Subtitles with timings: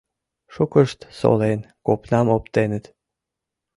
[0.53, 2.85] Шукышт, солен, копнам оптеныт.